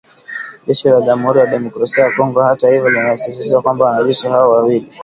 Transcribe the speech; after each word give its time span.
Jeshi 0.65 0.85
la 0.93 1.01
Jamuhuri 1.05 1.39
ya 1.39 1.45
Demokrasia 1.49 2.03
ya 2.03 2.11
Kongo 2.11 2.39
hata 2.41 2.69
hivyo 2.69 2.89
linasisitiza 2.89 3.61
kwamba 3.61 3.85
wanajeshi 3.85 4.27
hao 4.27 4.51
wawili 4.51 4.91